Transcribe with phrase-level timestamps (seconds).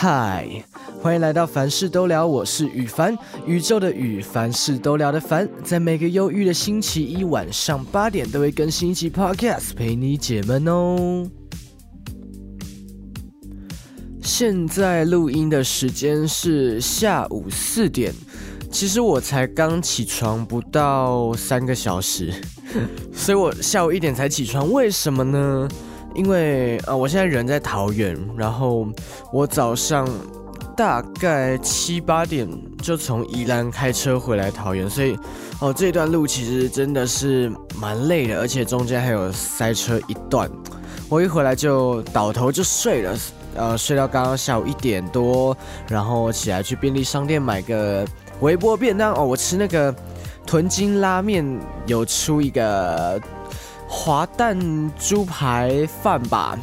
[0.00, 0.46] 嗨，
[1.02, 11.28] 欢迎来到凡事都聊，我是雨凡，宇宙的宇，凡事都聊的凡，在每个忧郁的星期一晚上八点都会更新一期 Podcast 陪你解闷哦。
[14.22, 18.14] 现在录音的时间是下午四点，
[18.70, 22.32] 其实我才刚起床不到三个小时，
[23.12, 25.68] 所以我下午一点才起床，为什么呢？
[26.14, 28.86] 因为呃，我现在人在桃园，然后
[29.32, 30.08] 我早上
[30.76, 32.48] 大概七八点
[32.82, 35.16] 就从宜兰开车回来桃园，所以
[35.60, 40.50] 哦这段路其实真的是蛮累的，而且中间还有塞车一段。
[41.08, 43.16] 我一回来就倒头就睡了，
[43.54, 45.56] 呃，睡到刚刚下午一点多，
[45.88, 48.04] 然后起来去便利商店买个
[48.40, 49.94] 微波便当哦，我吃那个
[50.44, 51.44] 豚筋拉面
[51.86, 53.20] 有出一个。
[53.90, 54.56] 滑蛋
[54.98, 56.58] 猪排饭吧，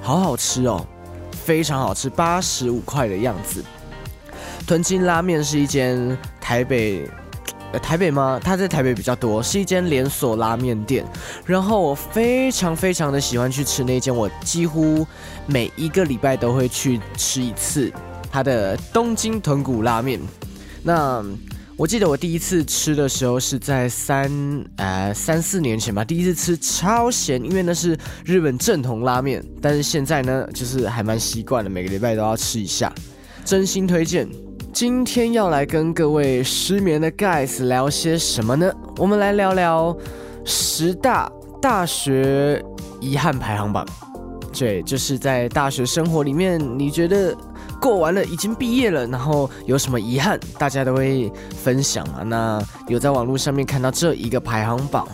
[0.00, 0.86] 好好吃哦，
[1.32, 3.64] 非常好吃，八十五块的样子。
[4.64, 7.10] 豚筋拉面是一间台北，
[7.72, 8.40] 呃，台北吗？
[8.42, 11.04] 它在台北比较多，是一间连锁拉面店。
[11.44, 15.04] 然后我非常非常的喜欢去吃那间，我几乎
[15.46, 17.92] 每一个礼拜都会去吃一次
[18.30, 20.20] 它的东京豚骨拉面。
[20.82, 21.24] 那。
[21.78, 24.28] 我记得我第一次吃的时候是在三
[24.78, 29.40] 呃三四年前吧，第一次吃超咸，因为那是日本正统拉面。
[29.62, 32.92] 但是现在呢，就是还蛮习惯的，每个礼拜都要吃一下，
[33.44, 34.28] 真心推荐。
[34.72, 38.72] 今天要来跟各位失眠的 guys 聊些什么呢？
[38.96, 39.96] 我们来聊聊
[40.44, 41.30] 十大
[41.62, 42.60] 大学
[43.00, 43.86] 遗憾排行榜。
[44.52, 47.36] 对，就是在大学生活里面，你觉得？
[47.80, 52.22] 过完了，已经毕业了，然后有什么遗憾，大家都会分享嘛？
[52.24, 55.06] 那有在网络上面看到这一个排行榜，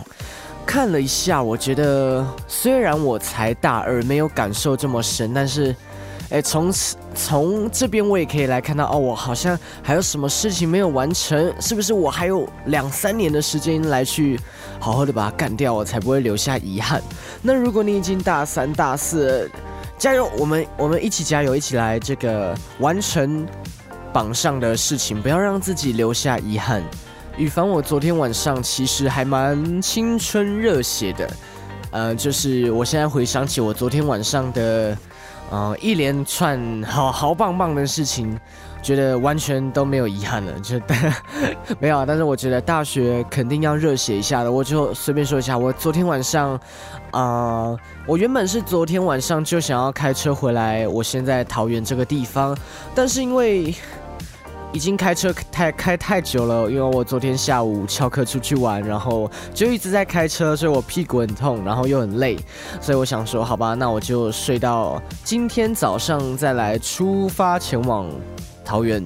[0.65, 5.75] 看了一下，我觉得虽然我才大二，没有感受这么深，但是，
[6.29, 14.39] 哎，从此从这边我也可以来看到，哦，我好像还有什么事情没有完成，是不是我还有两三年的时间来去
[14.79, 17.01] 好好的把它干掉，我才不会留下遗憾？
[17.41, 19.49] 那如果你已经大三、大四，
[19.97, 20.29] 加油！
[20.37, 23.47] 我们我们一起加油，一起来这个完成
[24.11, 26.83] 榜上的事情，不要让自己留下遗憾。
[27.37, 31.29] 羽凡，我昨天晚上其实还蛮青春热血的，
[31.91, 34.97] 呃，就是我现在回想起我昨天晚上的，
[35.51, 38.39] 呃，一连串好好棒棒的事情。
[38.81, 40.79] 觉得完全都没有遗憾了，就
[41.81, 42.05] 没有。
[42.05, 44.51] 但是我觉得大学肯定要热血一下的。
[44.51, 46.51] 我就随便说一下，我昨天晚上，
[47.09, 47.75] 啊，
[48.05, 52.55] 我原本是昨天晚上就想要开车回来，我现在桃园这个地方，
[52.93, 53.73] 但是因为
[54.75, 62.37] 已经开车太开太久了，因为我昨天下午翘课出去玩，然后就一直在开车，所以我屁股很痛，然后又很累，
[62.81, 68.11] 所以我想说，好吧，那我就睡到今天早上再来出发前往。
[68.65, 69.01] 桃园，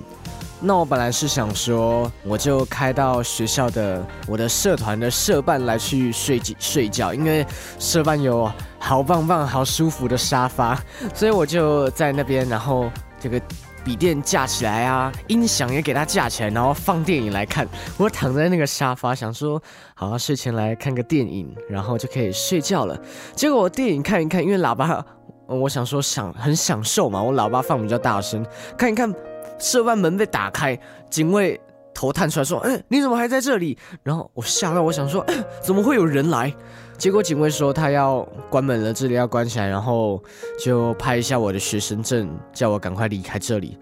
[0.62, 7.46] 那我本来是想说，我就开到学校的我的社团的社办来去睡睡觉，因为
[7.78, 10.82] 社办有好棒棒、好舒服的沙发，
[11.14, 13.40] 所以我就在那边，然后这个
[13.84, 17.68] 笔电架起来啊，音响也给它架起来，然后放电影来看。
[17.98, 19.62] 我躺在那个沙发，想说，
[19.96, 23.00] 好睡前来看个电影，然后就可以睡觉了。
[23.36, 25.06] 结果我电影看一看，因为喇叭，
[25.48, 28.46] 我想说享很享受嘛，我喇叭放比较大声，
[28.78, 29.14] 看一看。
[29.62, 30.80] 社办门被打开，
[31.10, 31.60] 警卫
[31.94, 35.22] 头探出来说：“嗯，你怎么还在这里？”然后我吓到，我想说
[35.62, 36.56] ：“怎么会有人来？”
[37.00, 40.22] 结果警卫说他要关门了，这里要关起来，然后
[40.62, 43.78] 就拍一下我的学生证，叫我赶快离开这里。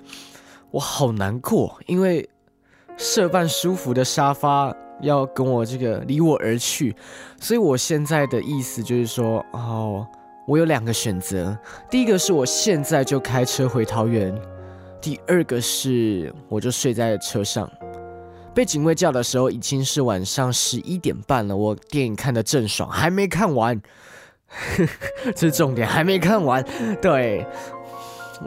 [0.69, 2.29] 我好难过，因为
[2.95, 6.95] 设办舒服的沙发要跟我这个离我而去，
[7.41, 10.05] 所以我现在的意思就是说，哦，
[10.47, 11.57] 我有两个选择，
[11.89, 14.39] 第一个是我现在就开车回桃园。
[15.01, 17.67] 第二个是，我就睡在车上，
[18.57, 21.55] 被警卫叫的时候已经是晚上十一点半了。
[21.55, 23.79] 我电影看的正爽，还没看完，
[25.35, 26.65] 这是重点，还没看完。
[26.99, 27.45] 对，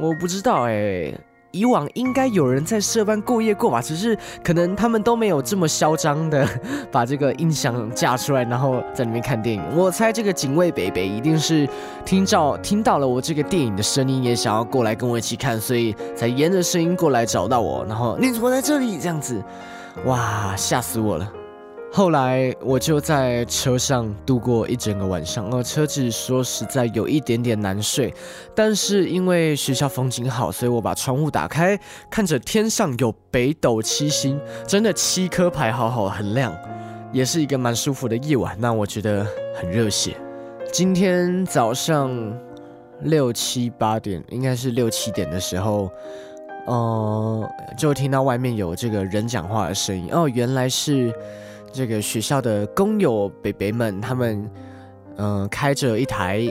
[0.02, 1.14] 我不知道哎。
[1.52, 6.48] 以往应该有人在社班过夜过吧，只是可能他们都没有这么嚣张的
[6.90, 9.62] 把这个音响架出来，然后在里面看电影。
[9.76, 11.68] 我猜这个警卫北北一定是
[12.04, 18.96] 听到听到了我这个电影的声音，也想要过来跟我一起看，所以才沿着声音过来找到我，然后你怎么在这里？
[18.98, 19.42] 这样子，
[20.04, 21.32] 哇，吓死我了。
[21.92, 28.14] 后来我就在车上度过一整个晚上，而车子说实在有一点点难睡，
[28.54, 31.76] 但是因为学校风景好，所以我把窗户打开，
[32.08, 36.56] 看着天上有北斗七星，真的七颗排好好很亮，
[37.12, 39.26] 也是一个蛮舒服的夜晚，那我觉得
[39.56, 40.16] 很热血。
[40.72, 42.16] 今天早上
[43.00, 45.90] 六七八点，应该是六七点的时候，
[46.70, 50.08] 呃，就听到外面有这个人讲话的声音。
[50.12, 51.12] 哦，原来是
[51.72, 54.48] 这个学校的工友北北们，他们
[55.16, 56.42] 嗯开着一台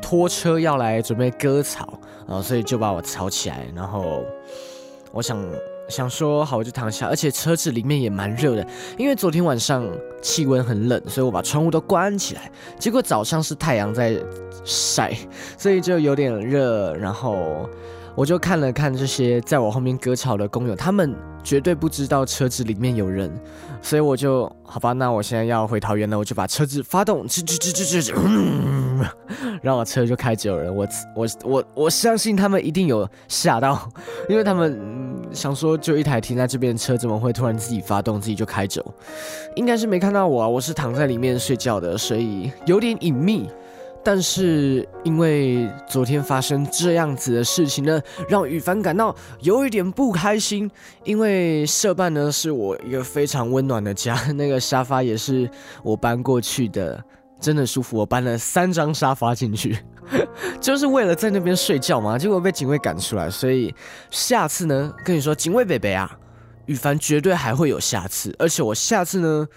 [0.00, 1.92] 拖车要来准备割草，
[2.26, 3.66] 啊，所以就把我吵起来。
[3.76, 4.24] 然后
[5.12, 5.38] 我想。
[5.88, 8.66] 想说好我就躺下，而且车子里面也蛮热的，
[8.96, 9.86] 因为昨天晚上
[10.22, 12.50] 气温很冷，所以我把窗户都关起来。
[12.78, 14.16] 结果早上是太阳在
[14.64, 15.12] 晒，
[15.58, 16.94] 所以就有点热。
[16.94, 17.68] 然后
[18.14, 23.30] 我就看了看这些在我后面割草的工友，他们绝对不知道车子里面有人，
[23.80, 29.06] 所以我就好吧，那我现在要回桃园了，我就把车子发动，吱吱吱吱吱吱，
[29.62, 30.72] 然后车就开走了。
[30.72, 33.88] 我我我我相信他们一定有吓到，
[34.28, 35.12] 因为他们。
[35.32, 38.84] 想说，就一台停在这边的车，怎么会突然自己发动，自己就开走？
[39.56, 43.48] 应该是没看到我啊，我是躺在里面睡觉的，所以有点隐秘。
[44.04, 50.70] 但是因为昨天发生这样子的事情呢，让羽凡感到有一点不开心。
[51.04, 55.48] 因为社办呢是我一个非常温暖的家，那个沙发也是
[55.82, 57.02] 我搬过去的，
[57.40, 57.96] 真的舒服。
[57.96, 59.78] 我搬了三张沙发进去。
[60.60, 63.74] 就是为了在那边睡觉嘛，结果被警卫赶出来，所以
[64.10, 66.18] 下次呢，跟你说，警卫北北啊，
[66.66, 69.48] 羽凡绝对还会有下次，而且我下次呢，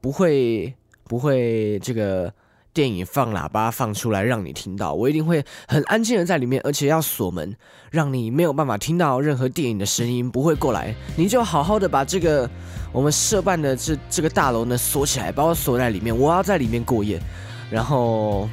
[0.00, 0.72] 不会
[1.04, 2.32] 不会这个
[2.74, 7.56] 电影放喇叭放出来让你听到，我一定会很安静的在里面，而且要锁门，
[7.90, 12.50] 让你没有办法听到任何电影的声音，不会过来，你就好好的把这个
[12.92, 17.18] 我们社办的这这个大楼呢锁起来，把我锁在里面，我要在里面过夜，
[17.70, 18.46] 然后。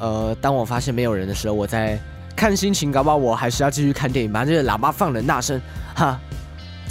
[0.00, 1.96] 呃，当我发现没有人的时候，我在
[2.34, 5.62] 看心情，搞不好我还是要继续看电影，把这个喇叭放的大声，
[5.94, 6.20] 哈，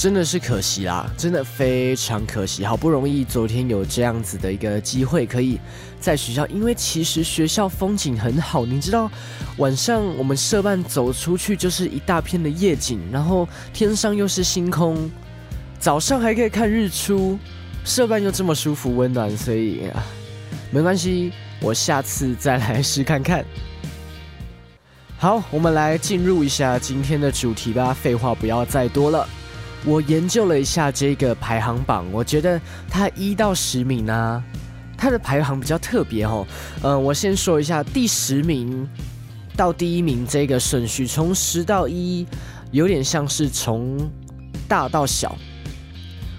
[0.01, 5.59] 真的是可惜啦，真的非常可惜，好不容易昨天有这样子的一个机会，可以
[5.99, 9.07] 在学校，因为其实学校风景很好，你知道，
[9.57, 15.07] 晚上我们社办走出去就是一大片的夜景，然后天上又是星空，
[15.77, 17.37] 早上还可以看日出，
[17.85, 19.83] 社办又这么舒服温暖，所以
[20.71, 21.31] 没关系。
[21.61, 23.45] 我下次再来试看看。
[25.19, 27.93] 好，我们来进入一下今天的主题吧。
[27.93, 29.29] 废话不要再多了。
[29.85, 34.43] 我研究了一下这个排行榜，我觉得它一到十名呢，
[34.97, 36.45] 它的排行比较特别哦。
[36.83, 38.87] 嗯，我先说一下第十名
[39.55, 42.25] 到第一名这个顺序，从十到一，
[42.71, 43.97] 有点像是从
[44.67, 45.37] 大到小。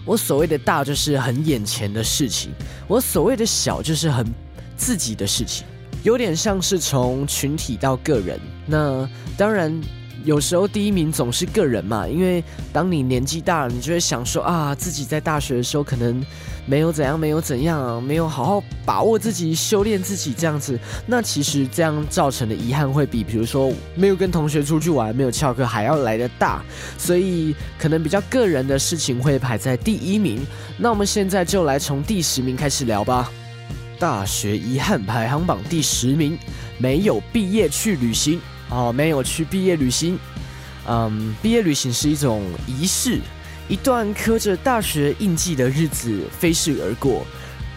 [0.05, 2.51] 我所谓的大就是很眼前的事情，
[2.89, 4.27] 我所谓的小就是很。
[4.75, 5.65] 自己的事情，
[6.03, 8.41] 有点像是从群体到个人。
[8.67, 9.73] 那当然，
[10.25, 12.43] 有时候第一名总是个人嘛，因为
[12.73, 16.25] 当你年纪大了，你就会想说啊，自己在大学的时候可能
[16.65, 20.79] 没有怎样，没有怎样，没有好好把握自己，修炼自己这样子。
[21.07, 26.63] 那其实这样造成的遗憾会比，比如说没有跟同学出去玩，没有翘课还要来的大。
[26.97, 30.41] 所以可能比较个人的事情会排在第一名。
[30.79, 33.31] 那我们现在就来从第十名开始聊吧。
[33.99, 36.37] 大学遗憾排行榜第十名，
[36.79, 38.41] 没有毕业去旅行
[38.73, 40.19] 哦，没有去毕业旅行。
[40.89, 43.21] 嗯，毕业旅行是一种仪式，
[43.69, 47.25] 一段刻着大学印记的日子飞逝而过，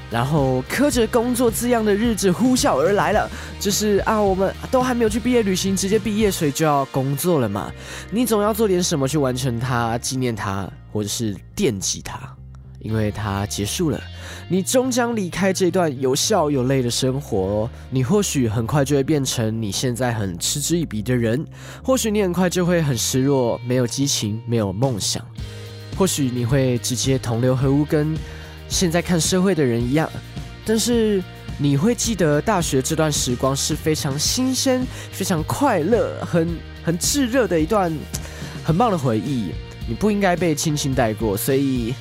[0.09, 3.29] 然后刻着工作字样的日子呼啸而来了。
[3.59, 7.71] 就是啊，我们都还没有去毕业旅行，直接毕业，所以就要工作了嘛。
[8.09, 12.34] 你总要做点什么去完成它，纪念它，或者是惦记它。
[12.85, 13.99] 因为它结束了，
[14.47, 17.67] 你终将离开这段有笑有泪的生活。
[17.89, 21.43] 你或许很快就会变成你现在很嗤之以鼻的人，
[21.83, 25.25] 或许你很快就会很失落，没有激情，没有梦想。
[25.97, 28.15] 或许你会直接同流合污，跟
[28.69, 30.07] 现在看社会的人一样。
[30.63, 31.23] 但是
[31.57, 37.91] 你会记得大学这段时光是非常新鲜、非常快乐、很很炙热的一段
[38.63, 39.49] 很棒的回忆。
[39.87, 41.95] 你不应该被轻轻带过，所以。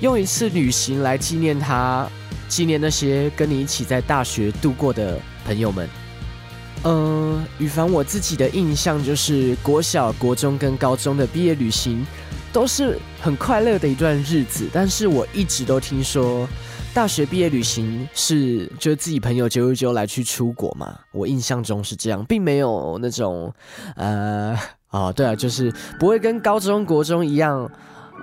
[0.00, 2.06] 用一次旅行来纪念他，
[2.48, 5.88] 纪念那些跟你一起在大学度过的朋友们。
[6.84, 12.06] 嗯，羽凡，我自己的印象就是国小、国中跟高中的毕业旅行
[12.52, 14.68] 都是很快乐的一段日子。
[14.72, 16.46] 但是我一直都听说，
[16.92, 20.94] 大学毕业旅行是就是自己朋友揪一揪来去出国嘛。
[21.12, 23.52] 我印象中是这样，并没有那种
[23.96, 24.56] 呃，
[24.90, 27.68] 哦，对啊，就是不会跟高中国中一样。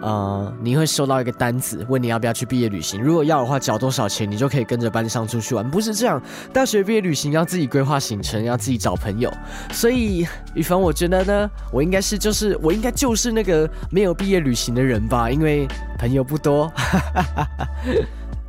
[0.02, 3.02] 呃，你会收到一个单子，问你要不要去毕业旅行。
[3.02, 5.70] 如果要的话，缴多少钱，你就可以跟着班上出去玩。
[5.70, 6.22] 不是这样，
[6.52, 9.32] 大学毕业旅行要自己规划行程，要自己找朋友。
[9.72, 16.72] 所以，雨凡，我觉得呢，我应该是就是我应该就是那个没有毕业旅行的人吧，因为朋友不多。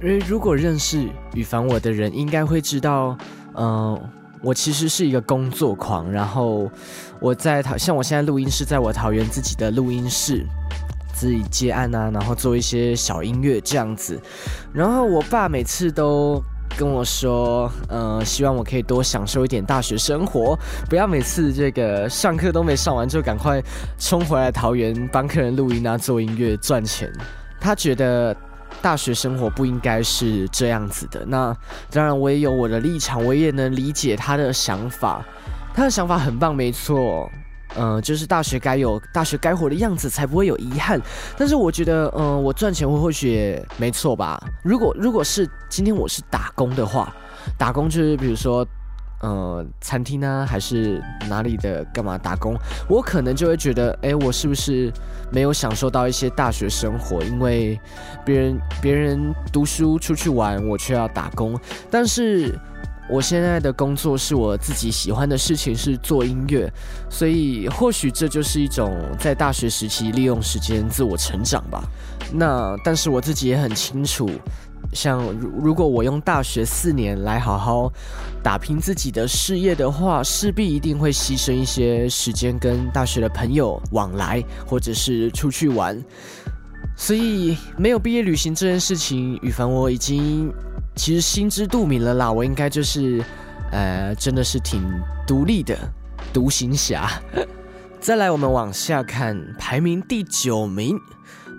[0.00, 3.16] 而 如果认识雨凡我的人，应该会知道，
[3.54, 4.00] 嗯。
[4.42, 6.70] 我其实是一个工作狂，然后
[7.18, 10.46] 我在桃，像我现在录音是在我桃园自己的录音室，
[11.14, 14.21] 自己接案啊，然后做一些小音乐这样子。
[14.73, 16.42] 然后我爸每次都
[16.76, 20.59] 跟我说，呃，希望我可以多享受一点大学生活，
[20.90, 23.62] 不要每次这个上课都没上完就赶快
[23.99, 27.11] 冲回来桃园帮客人录音啊，做音乐赚钱。
[27.61, 28.37] 他觉得。
[28.83, 31.25] 大学生活不应该是这样子的。
[31.26, 31.56] 那
[31.90, 35.25] 当然，我也有我的立场，我也能理解他的想法。
[35.73, 37.30] 他的想法很棒，没错。
[37.76, 41.00] 嗯，就是大学该有大学该活的样子，才不会有遗憾。
[41.37, 44.43] 但是我觉得，嗯，我赚钱或许没错吧。
[44.62, 47.14] 如果如果是今天我是打工的话，
[47.59, 48.66] 打工就是比如说。
[49.21, 51.83] 呃，餐厅呢，还是哪里的？
[51.95, 52.54] 干嘛打工？
[52.90, 54.93] 我可能就会觉得，哎，我是不是
[55.33, 57.23] 没有享受到一些大学生活？
[57.23, 57.81] 因为
[58.23, 61.59] 别人别人读书出去玩，我却要打工。
[61.90, 62.54] 但是
[63.08, 66.73] 我现在的工作是我自己喜欢的事情，是做音乐，
[67.11, 71.84] 所以或许这就是一种在大学时期利用时间自我成长吧。
[72.32, 74.30] 那但是我自己也很清楚。
[74.92, 77.92] 像如如果我用大学四年来好好
[78.44, 86.00] 打拼自己的事业的话，势必一定会牺牲一些时间跟大学的朋友往来，或者是出去玩。
[86.96, 90.52] 所以没有毕业旅行这件事情，羽凡我已经
[90.94, 92.30] 其实心知肚明了啦。
[92.30, 93.22] 我应该就是
[93.70, 94.82] 呃，真的是挺
[95.26, 95.76] 独立的
[96.32, 97.10] 独行侠。
[98.00, 100.98] 再来，我们往下看，排名第九名。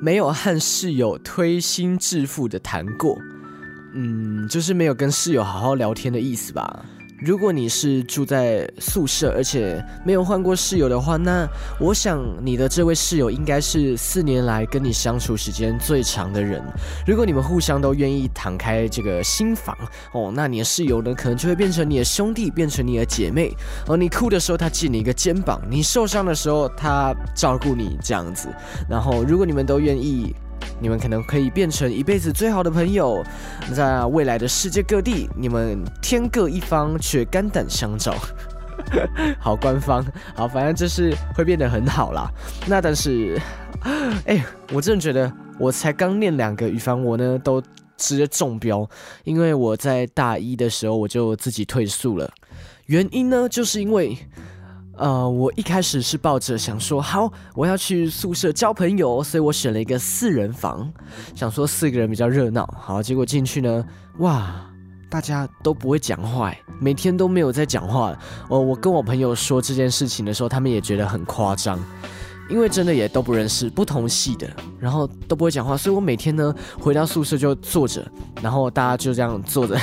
[0.02, 3.18] 没有和室友推心置腹的谈过，
[3.94, 6.86] 嗯，就是没有跟室友好好聊天的意思吧。
[7.20, 11.48] 如果你是住在宿舍，而且没有换过室友的话，那
[11.80, 16.62] 我想你的这位室友应该是四年来跟你相处时间最长的人。
[17.08, 19.76] 如果你们互相都愿意敞开这个心房
[20.12, 23.56] 哦，那你的室友呢，可能就会变成你的兄弟，变成你的姐妹。
[23.88, 28.50] 哦，你哭的时候他借你一个肩膀，你受伤的时候他照顾你这样子。
[28.90, 30.36] 然后，如果你们都愿意。
[30.80, 33.24] 你们可能可以变成一辈子最好的朋友，
[33.74, 38.16] 在未来的世界各地，你们天各一方却肝胆相照。
[39.40, 40.06] 好官方，
[40.36, 42.30] 好，反正就是会变得很好啦。
[42.68, 43.40] 那但是，
[44.26, 47.62] 哎，我真的觉得我才刚念两个语凡，我呢都
[47.98, 48.88] 直接中标，
[49.24, 52.30] 因为我在大一的时候我就自己退宿了，
[52.88, 54.18] 原因呢就是因为。
[54.98, 60.92] 呃，我一开始是抱着想说，好，我要去宿舍交朋友，所以我选了一个四人房，
[61.36, 62.66] 想说四个人比较热闹。
[62.80, 63.86] 好，结果进去呢，
[64.20, 64.56] 哇，
[65.10, 68.18] 大家都不会讲话，每天都没有在讲话。
[68.50, 71.78] 哦，我跟我朋友说这件事情的时候，他们也觉得很夸张，
[72.50, 74.48] 因为真的也都不认识，不同系的，
[74.80, 78.06] 然后都不会讲话，所以我每天呢回到宿舍就坐着，
[78.42, 79.78] 然后大家就这样坐着。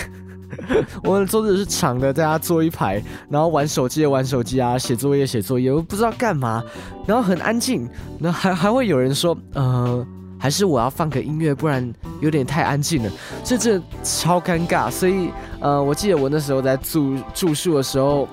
[1.05, 6.63] 我们桌子是长的，大家坐一排，然后玩手机玩手机啊，写作业写作业，我不知道干嘛，
[7.07, 7.89] 然后很安静，
[8.21, 10.07] 然后还还会有人说，呃，
[10.39, 13.11] 还是我要放个音乐，不然有点太安静了，
[13.45, 14.91] 这这超尴尬。
[14.91, 15.31] 所以，
[15.61, 18.29] 呃，我记得我那时候在住住宿的时候，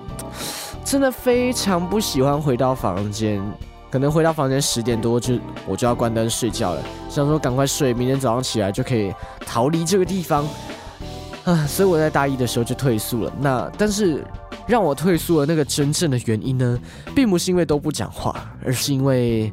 [0.84, 3.42] 真的非常不喜欢回到房间，
[3.92, 5.36] 可能回到房间十点多就
[5.68, 9.14] 我就要关灯睡觉了，想说赶快睡，明天早上起来就可以
[9.46, 10.46] 逃离这个地方。
[11.46, 13.34] 啊，所以我在大一的时候就退宿了。
[13.40, 14.24] 那但是
[14.68, 16.80] 让我退宿的那个真正的原因呢，
[17.16, 19.52] 并不是因为都不讲话，而是因为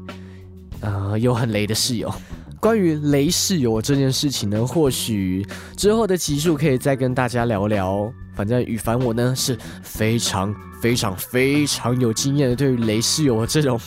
[0.80, 2.12] 呃有很雷的室友。
[2.60, 8.12] 关于雷室友这件事情呢，或许之后的集数可以再跟大家聊聊。
[8.34, 13.80] 反正羽凡我呢是非常非常非常有经验的，对于雷室友这种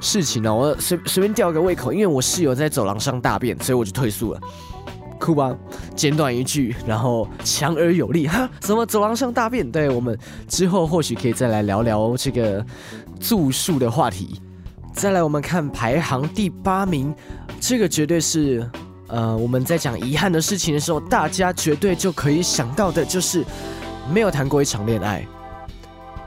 [0.00, 4.40] 事情呢，我随随便吊个胃口，因为我室友在走廊上大便，所以我就退宿了。
[5.26, 5.52] 酷吧，
[5.96, 8.48] 简短一句，然后强而有力哈。
[8.60, 9.68] 什么走廊上大便？
[9.68, 10.16] 对我们
[10.46, 12.64] 之后或许可以再来聊聊这个
[13.18, 14.40] 住宿的话题。
[14.92, 17.12] 再来，我们看排行第八名，
[17.58, 18.64] 这个绝对是
[19.08, 23.44] 呃我们在讲遗憾的事情的时候，大家绝对就可以想到的，就是
[24.12, 25.26] 没有谈过一场恋爱。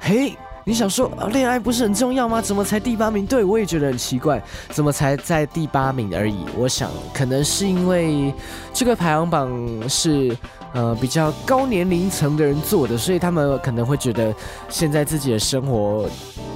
[0.01, 0.33] 嘿。
[0.69, 2.39] 你想说恋爱不是很重要吗？
[2.39, 3.25] 怎么才第八名？
[3.25, 6.45] 对我也觉得很奇怪，怎么才在第八名而已？
[6.55, 8.31] 我想可能是因为
[8.71, 9.49] 这个排行榜
[9.89, 10.37] 是
[10.73, 14.31] 呃比较高年龄层的人做的，所以他们可能会觉得
[14.69, 16.07] 现在自己的生活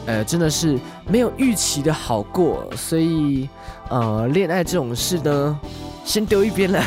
[0.05, 0.77] 呃真的是
[1.07, 3.49] 没有预期的好过，所以
[3.89, 5.59] 呃恋爱这种事呢
[6.05, 6.79] 先丢一边了。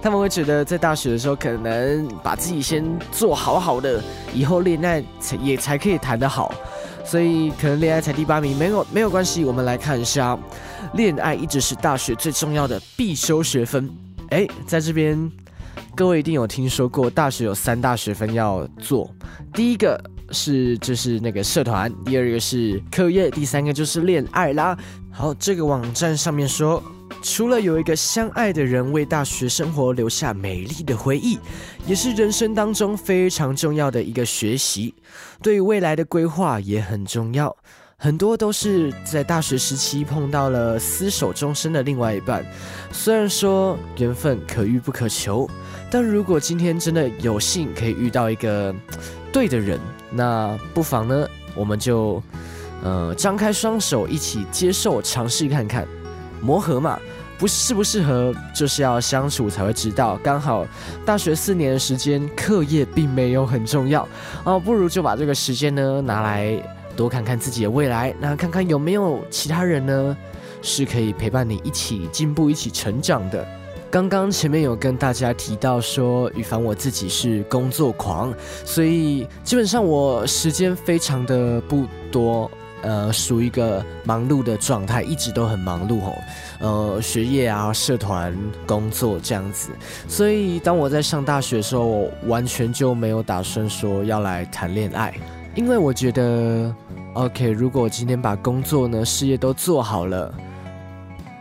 [0.00, 4.02] 他们会觉得在大学的时候，可能把自己先做好好的，
[4.32, 6.54] 以后恋爱才也才可以谈得好，
[7.04, 9.44] 所以可能恋爱才第八名，没有没有关系。
[9.44, 10.38] 我们来看一下，
[10.94, 13.90] 恋爱一直是大学最重要的必修学分。
[14.30, 15.30] 哎，在这边，
[15.96, 19.10] 各位一定有听说过，大学有三大学分要做。
[19.52, 19.98] 第一个
[20.30, 24.76] 是就是那个社团，第二个是课业，第三个就是恋爱啦。
[25.10, 26.82] 好，这个网站上面说，
[27.28, 31.38] 除了有一个相爱的人为大学生活留下美丽的回忆，
[31.86, 34.94] 也是人生当中非常重要的一个学习，
[35.42, 37.54] 对于未来的规划也很重要。
[37.98, 42.44] 很多都是在大学时期碰到了厮守终身的另外一半，
[42.92, 45.48] 虽然说缘分可遇不可求，
[45.90, 48.74] 但如果今天真的有幸可以遇到一个
[49.30, 49.78] 对的人，
[50.10, 52.22] 那不妨呢，我们就
[52.82, 55.86] 呃张开双手一起接受尝试看看，
[56.40, 56.98] 磨合嘛，
[57.38, 60.18] 不适不适合就是要相处才会知道。
[60.22, 60.66] 刚好
[61.06, 64.06] 大学四年的时间，课业并没有很重要
[64.44, 66.60] 啊，不如就把这个时间呢拿来。
[66.96, 70.16] 多看看自己的未来，那看看有没有其他人呢，
[70.62, 73.46] 是可以陪伴你一起进步、一起成长的。
[73.88, 82.50] 刚刚前面有跟大家提到说，羽凡我自己是工作狂，所以基本上我时间非常的不多，
[82.82, 86.12] 呃，属于一个忙碌的状态，一直都很忙碌哦，
[86.60, 88.36] 呃，学业啊、社团、
[88.66, 89.70] 工作这样子。
[90.08, 95.14] 所以当我在上大学的时候，我完全就没有打算说要来谈恋爱。
[95.54, 96.74] 因为我觉得
[97.14, 100.32] ，OK，如果我今天把工作呢、事业都做好了，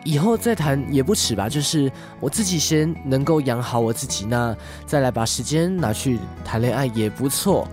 [0.04, 1.48] 以后再谈也不迟吧。
[1.48, 4.56] 就是我自己先能够养好我自己，那
[4.86, 7.68] 再来把时间拿去谈恋爱也不错。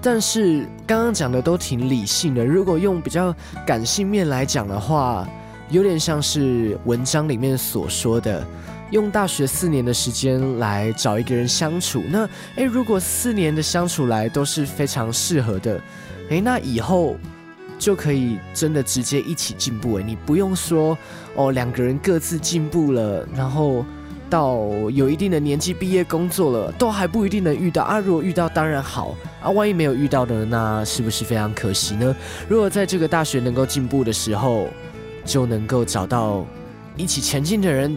[0.00, 3.34] 但是刚刚讲的都挺理性的，如果用比较
[3.66, 5.28] 感性面来讲的话，
[5.72, 8.46] 有点像是文章里面所说的。
[8.90, 15.80] 用大学四年的时间来找一个人相处，那诶，如果四年的相处来都是非常适合的，
[16.28, 17.16] 诶，那以后
[17.78, 20.96] 就可以真的直接一起进步诶，你不用说
[21.34, 23.82] 哦，两个人各自进步了，然后
[24.28, 24.60] 到
[24.90, 27.98] 有一定的年纪毕业工作了，都还不一定能遇到啊。
[27.98, 32.14] 如果遇到当然好啊，万一没有遇到的，那是不是非常可惜呢？
[32.46, 34.68] 如果在这个大学能够进步的时候，
[35.24, 36.44] 就能够找到
[36.96, 37.96] 一起前进的人。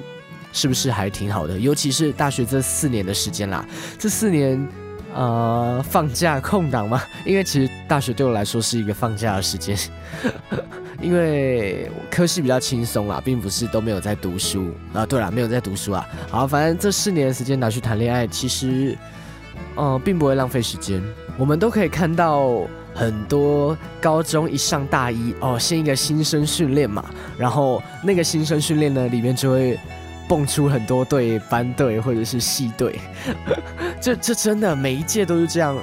[0.58, 1.60] 是不是还挺好的？
[1.60, 3.66] 尤其是大学这四年的时间啦，
[4.00, 4.66] 这四年，
[5.14, 9.78] 呃，放假空档嘛，因为其实大学对我来说是一个放假的时间，
[11.02, 15.06] 因为科系比较轻松啦，并不是都没有在读书啊。
[15.06, 16.08] 对了，没有在读书啊。
[16.32, 18.98] 好，反正这四年的时间拿去谈恋爱，其实，
[19.76, 21.04] 呃，并不会浪费时间。
[21.38, 22.62] 我们都可以看到
[22.96, 27.06] 很多高中一上大一哦，先一个新生训练嘛，
[27.38, 29.78] 然后那个新生训练呢，里面就会。
[30.28, 33.00] 蹦出很多队班队或者是系队，
[34.02, 35.78] 这这真的每一届都是这样，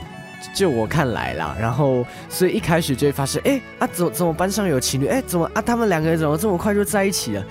[0.52, 1.56] 就我看来啦。
[1.60, 5.06] 然后所以一开始就会发现，哎啊，怎怎么班上有情侣？
[5.06, 5.62] 哎，怎么啊？
[5.62, 7.44] 他们两个人怎么这么快就在一起了？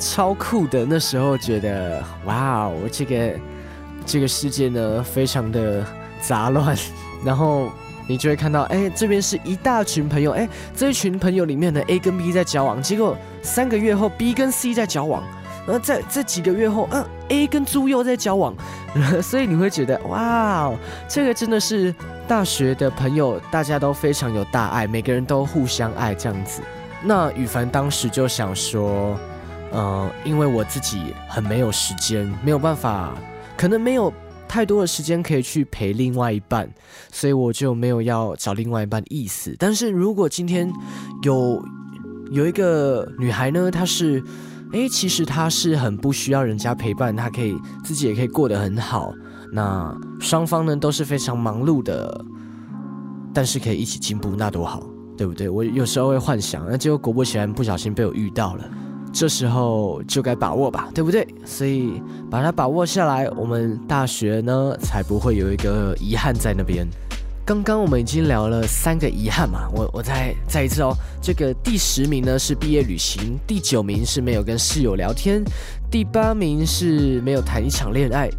[0.00, 0.84] 超酷的！
[0.84, 3.38] 那时候觉得，哇哦，这个
[4.04, 5.86] 这个世界呢，非常的
[6.20, 6.76] 杂乱。
[7.24, 7.70] 然后
[8.06, 15.22] 你就会看到，哎，这边是一大群朋友，哎，这一群朋友里面的 A 跟 B 在交往，结果三个月后 B 跟 C 在交往。
[15.64, 18.52] 而在这几个月后，嗯，A 跟猪又在交往，
[19.22, 20.72] 所以你会觉得，哇，
[21.06, 21.94] 这个真的是
[22.26, 26.62] 大学的朋友，大家都非常有大爱，每个人都互相爱这样子。
[27.00, 29.16] 那羽凡当时就想说，
[29.70, 33.12] 呃，因为我自己很没有时间，没有办法，
[33.56, 34.12] 可能没有
[34.52, 36.70] 太多的时间可以去陪另外一半，
[37.10, 39.56] 所以我就没有要找另外一半的意思。
[39.58, 40.70] 但是如果今天
[41.22, 41.64] 有
[42.30, 44.22] 有一个女孩呢，她是。
[44.74, 49.12] 哎，其实她是很不需要人家陪伴，她可以自己也可以过得很好。
[49.52, 52.24] 那双方呢都是非常忙碌的，
[53.34, 54.82] 但是可以一起进步，那多好，
[55.14, 55.46] 对不对？
[55.46, 58.64] 我有时候会幻想，那结果果不其然，不小心被我遇到了，
[59.12, 61.26] 这时候就该把握吧，对不对？
[61.44, 66.88] 所以把它把握下来，我们大学呢才不会有一个遗憾在那边。
[67.44, 75.42] 刚刚我们已经聊了三个遗憾嘛，我我再再一次哦，这个第十名呢是毕业旅行，第九名是没有跟室友聊天，
[75.90, 78.30] 第八名是没有谈一场恋爱。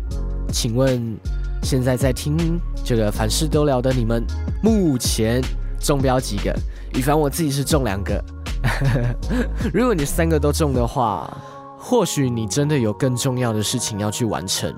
[0.51, 1.17] 请问
[1.62, 4.23] 现在在听这个凡事都聊的你们，
[4.63, 5.41] 目前
[5.79, 6.55] 中标几个？
[6.95, 8.23] 羽凡我自己是中两个，
[9.73, 11.30] 如果你三个都中的话，
[11.78, 14.73] 或许你真的有更重要的事情要去完成。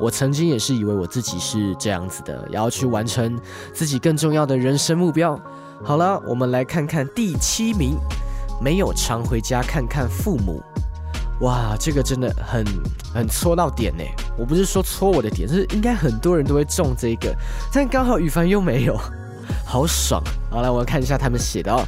[0.00, 3.36] 我曾经也是以为我自己是这样子的，要去完成
[3.72, 5.40] 自己更重要的人生目标。
[5.82, 7.96] 好了，我们来看看第七名，
[8.62, 10.62] 没有常回家看看父母。
[11.40, 12.64] 哇，这个真的很
[13.14, 14.04] 很戳到点呢。
[14.36, 17.34] 我不是说戳我的点，是应该很多人都会中这个，
[17.72, 18.96] 但刚好羽凡又没有，
[19.64, 20.22] 好爽。
[20.50, 21.82] 好了，我要看一下他们写的哦。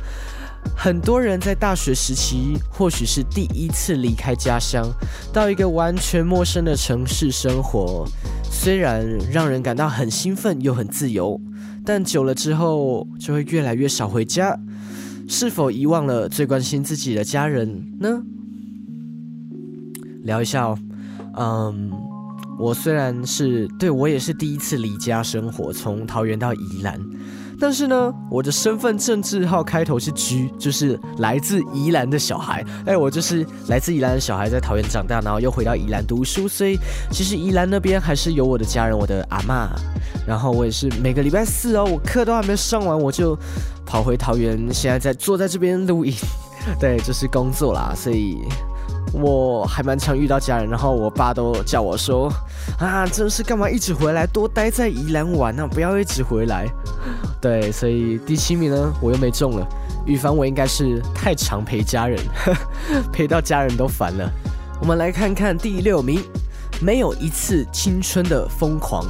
[0.76, 4.88] 很多人在大学时期，或许是第一次离开家乡，
[5.32, 8.06] 到一个完全陌生的城市生活。
[8.50, 11.40] 虽然让人感到很兴奋又很自由，
[11.84, 14.58] 但久了之后就会越来越少回家。
[15.28, 18.22] 是否遗忘了最关心自己的家人呢？
[20.22, 20.78] 聊一下哦，
[21.36, 21.90] 嗯，
[22.58, 26.98] 我虽然是对我也是第一次离家生活，从桃园到宜兰。
[27.60, 32.64] 但是呢，我的身份证字号开头是 G，就是来自宜兰的小孩。
[32.86, 36.78] 哎，我就是来自宜兰的小孩，在桃园长大，然后又回到宜兰读书，所以
[37.10, 39.68] 其实宜兰那边还是有我的家人，我的阿妈。
[40.26, 43.38] 然后我也是每个礼拜四哦，我课都还没上完，我就
[43.84, 46.14] 跑回桃园，现在在坐在这边录音，
[46.80, 48.38] 对，就是工作啦，所以。
[49.12, 52.32] 我还蛮常遇到家人，然后我爸都叫我说
[52.78, 56.66] ：“啊，真是干嘛一直回来，多待在宜兰玩啊，不要一直回来。
[57.40, 59.66] ”对，所以第七名呢，我又没中了。
[60.06, 62.18] 羽凡，我应该是太常陪家人，
[63.12, 64.30] 陪到家人都烦了。
[64.80, 66.22] 我们来看看第六名，
[66.80, 69.04] 没有一次青春的疯狂。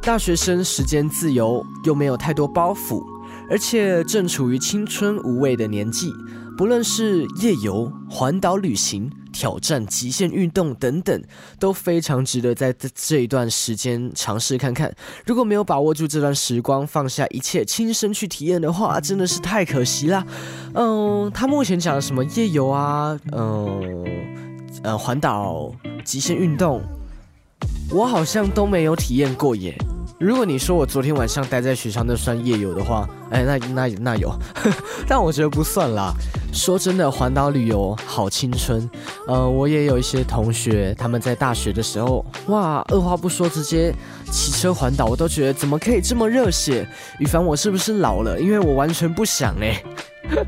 [0.00, 3.04] 大学生时间自由，又没有太多包袱，
[3.50, 6.12] 而且正处于青春无畏的年纪，
[6.56, 9.10] 不论是夜游、环岛旅行。
[9.36, 11.22] 挑战极限运动等等
[11.58, 14.90] 都非常值得在这这一段时间尝试看看。
[15.26, 20.24] 如果没有把握住这段时光，放下一切，亲身去体验的话，真的是太可惜啦。
[20.72, 24.06] 嗯，他目前讲的什么夜游啊，嗯，
[24.82, 25.70] 呃，环岛、
[26.02, 26.80] 极限运动，
[27.90, 29.76] 我好像都没有体验过耶。
[30.18, 34.34] 如果你说我昨天晚上待在学校那算夜游的话，哎，那那那有，
[35.06, 36.14] 但我觉得不算啦。
[36.54, 38.88] 说真的，环岛旅游好青春。
[39.28, 43.92] 呃，我也有一些同学，他们在大学的时候，哇，二话不说直接
[44.32, 46.88] 骑车环岛，我都觉得怎么可以这么热血？
[47.18, 48.40] 羽凡，我是不是老了？
[48.40, 49.82] 因为我完全不想哎。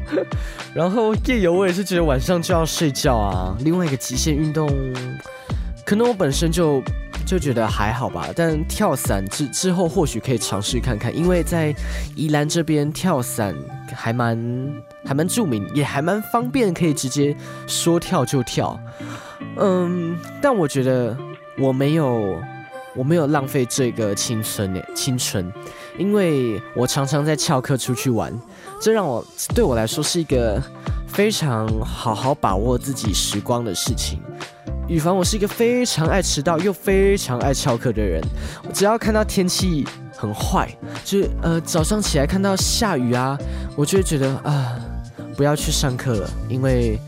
[0.73, 3.55] 然后夜游，我也是觉得晚上就要睡觉啊。
[3.61, 4.67] 另外一个极限运动，
[5.85, 6.83] 可能我本身就。
[7.29, 11.75] 就觉得还好吧，但跳伞之之后或许可以尝试看看，因为在
[12.17, 13.55] 宜兰这边跳伞
[13.95, 14.35] 还蛮
[15.05, 17.37] 还蛮著名，也还蛮方便，可以直接
[17.67, 18.81] 说跳就跳。
[19.59, 21.15] 嗯，但我觉得
[21.59, 22.41] 我没有
[22.97, 25.53] 我没有浪费这个青春呢青春，
[25.99, 28.33] 因为我常常在翘课出去玩，
[28.81, 29.23] 这让我
[29.55, 30.59] 对我来说是一个
[31.07, 34.19] 非常好好把握自己时光的事情。
[34.89, 38.23] 羽凡，我是一个非常爱迟到又非常爱翘课的人。
[38.67, 40.67] 我只要看到天气很坏，
[41.05, 43.39] 就是呃早上起来看到下雨啊，
[43.77, 44.81] 我就会觉得啊
[45.37, 46.99] 不要去上课了，因为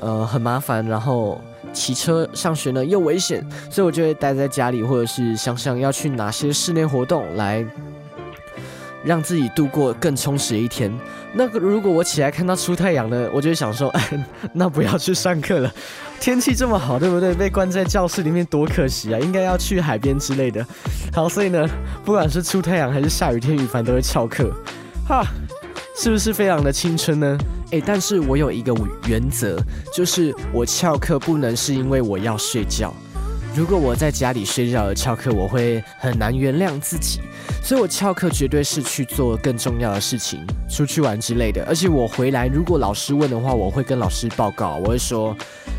[0.00, 1.38] 呃很麻烦，然后
[1.70, 7.62] 骑车上学呢又危险，所以我就会待在家里，或者是想想要去哪些室内活动来
[9.04, 10.90] 让自己度过更充实一天。
[11.34, 13.94] 那个如果我起来看到出太阳呢，我就会想说，
[14.54, 15.70] 那不要去上课了。
[16.20, 17.32] 天气这么好，对不对？
[17.32, 19.18] 被关在教室里面多可惜啊！
[19.20, 20.66] 应该要去海边之类的。
[21.12, 21.68] 好，所以呢，
[22.04, 24.50] 不管是出太阳还是下雨天，雨凡都会翘课。
[25.06, 25.24] 哈，
[25.96, 27.38] 是不是非常的青春呢？
[27.70, 28.74] 诶，但是我有一个
[29.06, 29.56] 原则，
[29.94, 32.92] 就是我翘课不能是因为我要睡觉。
[33.56, 37.20] 如果我在家里睡觉而翘课，我会很难原谅自己。
[37.62, 41.64] 所以我翘课绝对是去做更重要的事情，出去玩之类的。
[41.64, 45.34] 而且我回来，如果老师问的话，我会跟老师报告，我会说。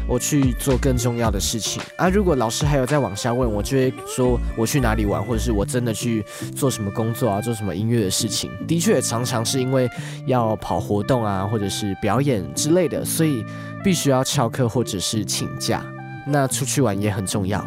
[0.09, 2.07] 我去做更重要的事情啊！
[2.07, 6.23] 如果老师还有再往下问，我就会说我去哪里玩，或者是我真的去
[6.55, 8.49] 做什么工作啊，做什么音乐的事情。
[8.65, 9.85] 的确，常常是因为
[10.25, 13.43] 要跑活动啊，或者是表演之类的，所以
[13.83, 15.85] 必须要翘课或者是请假。
[16.27, 17.65] 那出去玩也很重要，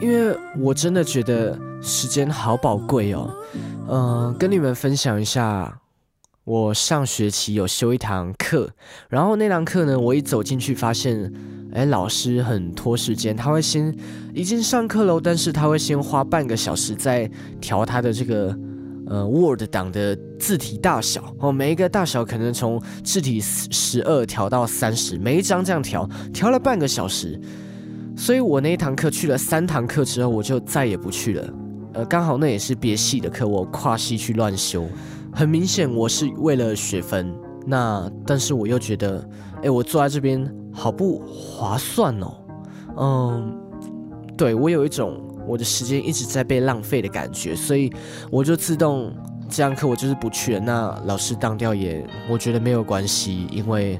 [0.00, 3.30] 因为我真的觉得时间好宝贵哦。
[3.88, 5.78] 嗯，跟你们分享一下。
[6.44, 8.68] 我上学期有修一堂课，
[9.08, 11.32] 然后那堂课呢，我一走进去发现，
[11.72, 13.96] 哎，老师很拖时间，他会先
[14.34, 18.58] 已经上课了，但是他会先花半个小时在调他的这个
[19.06, 27.40] 呃 Word 档的字体大小哦，每一个大小可能从字体十二调到三十，每一张这样调，调了半个小时，
[28.16, 31.54] 所以我那一堂课去了三堂课之后，我就再也不去了，
[31.94, 34.86] 呃，刚好那也是别系的课，我跨系去乱修。
[35.34, 37.32] 很明显，我是为了学分。
[37.66, 39.26] 那但是我又觉得，
[39.62, 42.34] 哎，我坐在这边好不划算哦。
[42.98, 43.56] 嗯，
[44.36, 47.90] 对我有一种我的时间一直在被浪费的感觉，所以
[48.30, 49.12] 我就自动
[49.48, 50.60] 这堂课我就是不去了。
[50.60, 53.98] 那老师当掉也，我觉得没有关系，因为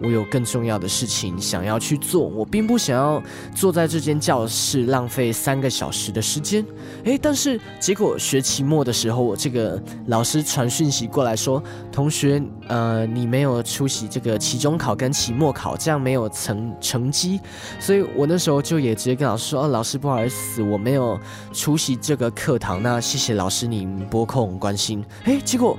[0.00, 3.22] 我有更重要的事情想要去做，我并不想要
[3.54, 6.64] 坐在这间教室浪费三个小时的时间。
[7.04, 17.40] 诶，但是结果学期末的时候，我这个老师传讯息过来说，同学，呃，你没有出席这个期中考跟期末考，这样没有成成绩，
[17.80, 21.18] 所以我那时候就也直接跟老师说，哦，老师不好意思，我没有
[21.52, 25.04] 出席这个课堂，那谢谢老师你拨空关心。
[25.24, 25.78] 诶，结果。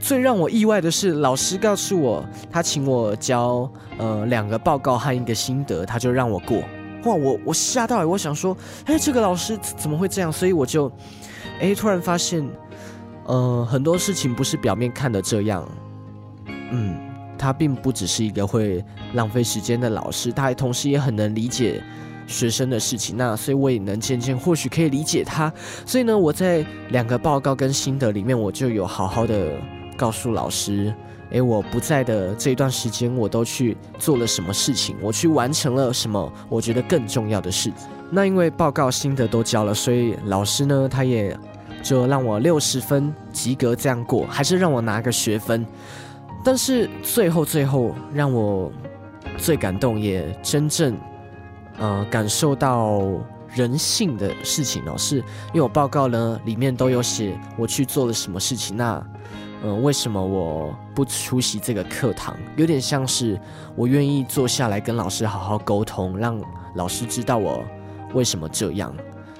[0.00, 6.58] 最让我意外的是，老师告诉我，他请我交呃两个报告和一个心得，他就让我过。
[7.04, 10.32] 哇，我我吓到了，我想说，哎，这个老师怎么会这样？
[10.32, 10.90] 所以我就，
[11.60, 12.48] 哎，突然发现，
[13.26, 15.68] 呃，很多事情不是表面看的这样。
[16.70, 16.96] 嗯，
[17.38, 18.84] 他并不只是一个会
[19.14, 21.82] 浪费时间的老师，他还同时也很能理解
[22.26, 23.16] 学生的事情。
[23.16, 25.52] 那所以我也能渐渐或许可以理解他。
[25.86, 29.52] 所以呢，我在两个报告跟心得里面，我就有好好的。
[29.98, 30.94] 告诉老师，
[31.30, 34.96] 诶，我不在的这段时间，我都去做了什么事情？
[35.02, 36.32] 我去完成了什么？
[36.48, 37.72] 我觉得更重要的事。
[38.10, 41.36] 那因为报告心得都交了，所以老师呢，他也
[41.82, 45.66] 就让我六十分及格这样过，还是让我拿个学分。
[46.44, 48.72] 但是最后最后让我
[49.36, 50.96] 最感动，也真正
[51.78, 53.02] 呃感受到
[53.54, 58.76] 人性的事情哦，是因为我报告呢里面都有写我去做了什么事情。
[58.76, 59.04] 那
[59.62, 62.36] 嗯，为什么我不出席这个课堂？
[62.56, 63.38] 有点像是
[63.74, 66.40] 我愿意坐下来跟老师好好沟通，让
[66.74, 67.64] 老师知道我
[68.14, 68.94] 为什么这样。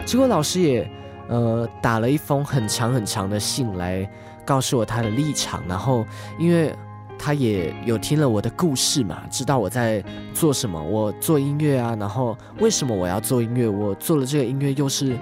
[0.04, 0.90] 结果老师也
[1.28, 4.08] 呃打了一封很长很长的信来
[4.44, 6.04] 告诉我他的立场，然后
[6.38, 6.74] 因为
[7.16, 10.02] 他也有听了我的故事嘛，知道我在
[10.32, 13.68] 做什么，我做音乐啊，然后为什么我要做音乐？
[13.68, 15.16] 我做了这个音乐又是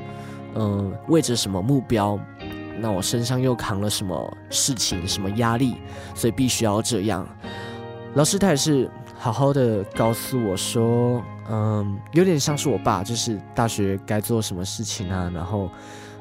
[0.54, 2.18] 嗯为着什么目标？
[2.78, 5.76] 那我身上又扛了什么事情、什么压力，
[6.14, 7.26] 所以必须要这样。
[8.14, 15.30] 老师他也是好好的告诉我说，嗯，有点像是我爸，就是大学该做什么事情啊。
[15.34, 15.70] 然后，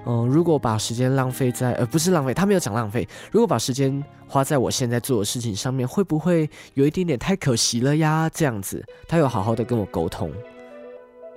[0.05, 3.07] 嗯，如果把时间浪费在，呃，不是浪费，他没有讲浪费。
[3.31, 8.29] 如果把时间花在我现在做的事情上面，会不会有一点点太可惜了呀？
[8.33, 10.29] 这样子，他有好好的跟我沟通，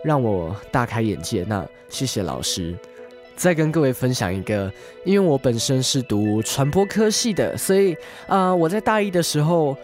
[0.02, 1.44] 让我大开眼界。
[1.44, 2.76] 那谢谢老师。
[3.38, 4.70] 再跟各位分享一个，
[5.04, 7.96] 因为我本身是读传播科系的，所以
[8.26, 9.76] 啊，我在大一的时候，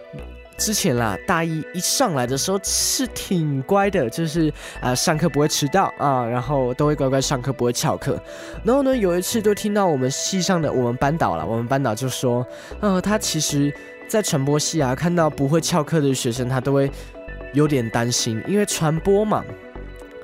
[0.58, 8.20] 之前啦，大一一上来的时候是挺乖的，就是啊，上课不会迟到啊，然后都会乖乖上课，不会翘课。
[8.64, 12.44] 然后呢，有一次就听到我们系上的我们班导了，我们班导就说，
[12.80, 13.72] 呃，他其实
[14.08, 16.90] 在传播系啊，看到不会翘课的学生，他都会
[17.52, 19.44] 有点担心，因为传播嘛，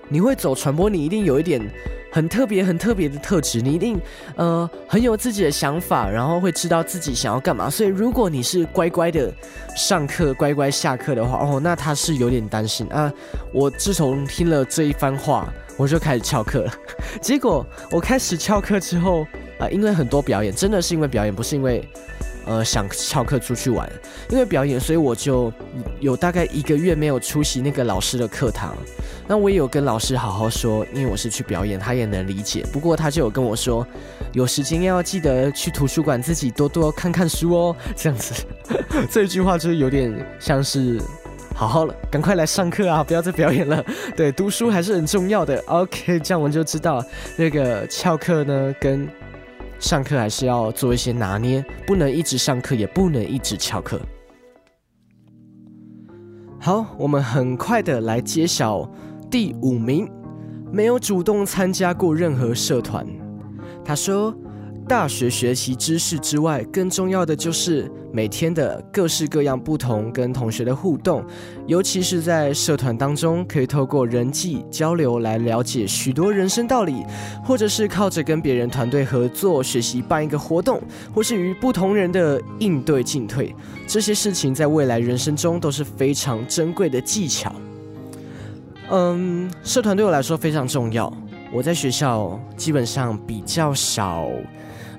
[0.08, 1.62] 你会走传播，你一定有一点。
[2.10, 4.00] 很特别、很特别的特质，你一定
[4.36, 7.70] 呃很有自己的想法，然后会知道自己想要干嘛。
[7.70, 9.32] 所以如果你是乖乖的
[9.76, 13.12] 上课、乖乖下课的话，哦，那他是有点担心啊。
[13.52, 16.72] 我自从听了这一番话，我就开始翘课了。
[17.22, 19.26] 结果我开始翘课之后
[19.58, 21.88] 啊，因为很多表演，真的是因为表演，不是因为。
[22.46, 23.90] 呃，想翘课出去玩，
[24.28, 25.52] 因为表演，所以我就
[26.00, 28.76] 有大概一个月没有出席那个老师的课堂。
[29.28, 32.64] 那我也有跟老师好好说，因为我是去表演，他也能理解。
[32.72, 33.86] 不过他就有跟我说，
[34.32, 37.76] 有时间要记得去图书馆自己多多看看书哦。
[37.94, 38.34] 这样子，
[39.08, 41.00] 这句话就是有点像是，
[41.54, 43.84] 好好了，赶快来上课啊，不要再表演了。
[44.16, 45.62] 对，读书还是很重要的。
[45.66, 47.04] OK，这样我们就知道
[47.36, 49.08] 那个翘课呢跟。
[49.80, 53.98] 上课还是要做一些拿捏，不能一直上课，也不能一直翘课。
[56.60, 58.88] 好，我们很快的来揭晓
[59.30, 60.08] 第五名，
[60.70, 63.06] 没有主动参加过任何社团。
[63.84, 64.32] 他说。
[64.90, 71.24] 大学学习知识之外，更重要的就是每天的各式各样不同跟同学的互动，
[71.68, 77.04] 尤其是在社团当中，可以透过人际交流来了解许多人生道理，
[77.44, 80.82] 或者是靠着跟别人团队合作学习办一个活动，
[81.14, 83.54] 或是与不同人的应对进退，
[83.86, 87.54] 这些事情在未来人生中都是非常珍贵的技巧。
[88.90, 91.16] 嗯，社团对我来说非常重要，
[91.52, 94.26] 我在学校基本上比较少。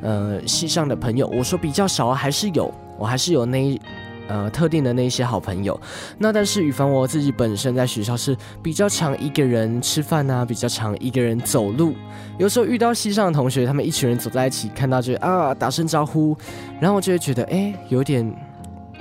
[0.02, 3.80] 呃，系上的朋友，我说比较少，还是有，我还是有那
[4.28, 5.80] 呃特定的那一些好朋友。
[6.18, 11.94] 那但是雨凡我自己本身在学校是比较常一个人吃饭啊，比较常一个人走路。
[12.38, 16.36] 有时候遇到系上的同学，他们一群人走在一起，看到就啊打声招呼，
[16.80, 18.34] 然后我就会觉得哎有点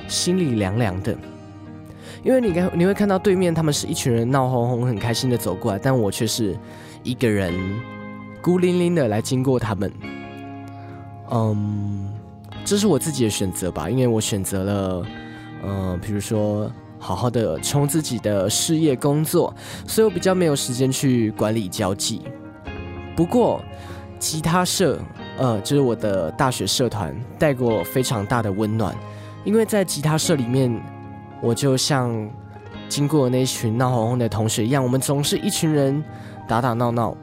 [0.07, 1.17] 心里凉凉的，
[2.23, 6.55] 因为你看你会看到对面他们是一群人闹哄哄很开心的走过来，但我却是
[7.03, 7.55] 一个人
[8.43, 9.91] 孤零零的来经过他们。
[11.31, 12.09] 嗯，
[12.65, 15.07] 这是我自己的选择吧，因为我选择了，
[15.63, 19.55] 呃，比如说好好的冲自己的事业工作，
[19.87, 22.23] 所以我比较没有时间去管理交际。
[23.17, 23.63] 不过，
[24.19, 24.99] 吉他社，
[25.39, 28.95] 呃，就是我的大学社团，带给我非常大的温暖，
[29.45, 30.83] 因为在吉他社里面，
[31.41, 32.29] 我就像
[32.89, 36.03] 经过那群闹哄哄的同学一样，我们总是一群人
[36.49, 37.17] 打打闹闹。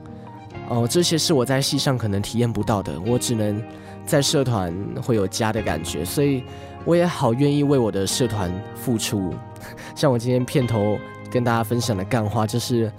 [0.69, 3.61] 哦，这些是我在戏上可能体验不到的，我只能
[4.05, 6.43] 在社团会有家的感觉，所以
[6.83, 9.33] 我也好愿意为我的社团付出。
[9.95, 10.99] 像我今天片头
[11.31, 12.91] 跟大家分享的干花，就是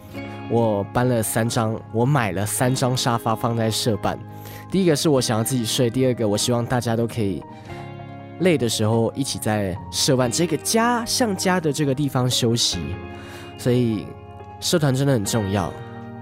[0.50, 4.18] 我搬了三张，我买了三张沙发放在社办。
[4.70, 7.42] 第一个是我想要自己睡，第二个我希望大家都可以
[8.40, 12.78] 累的时候一起在社办这个家像家的这个地方休息。
[13.56, 14.06] 所以
[14.60, 15.72] 社团真的很重要。